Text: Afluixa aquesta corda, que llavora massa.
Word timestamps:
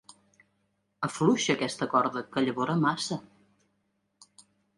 Afluixa 1.07 1.53
aquesta 1.55 1.89
corda, 1.91 2.25
que 2.33 2.43
llavora 2.47 2.77
massa. 2.87 3.19